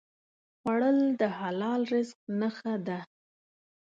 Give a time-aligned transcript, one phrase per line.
[0.59, 2.99] خوړل د حلال رزق نښه ده